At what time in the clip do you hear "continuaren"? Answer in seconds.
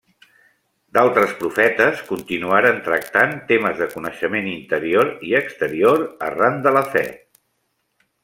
2.07-2.79